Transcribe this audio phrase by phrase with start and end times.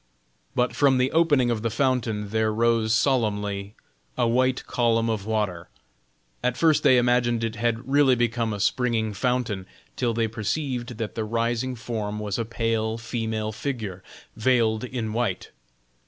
[0.55, 3.75] But from the opening of the fountain there rose solemnly
[4.17, 5.69] a white column of water;
[6.43, 11.13] at first they imagined it had really become a springing fountain, till they perceived that
[11.13, 14.03] the rising form was a pale female figure
[14.35, 15.51] veiled in white.